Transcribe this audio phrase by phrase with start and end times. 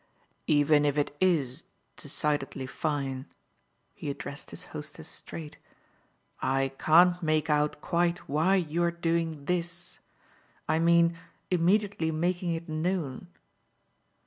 [0.47, 1.65] "Even if it IS
[1.95, 3.27] decidedly fine"
[3.93, 5.59] he addressed his hostess straight
[6.41, 9.99] "I can't make out quite why you're doing THIS
[10.67, 11.19] I mean
[11.51, 13.27] immediately making it known."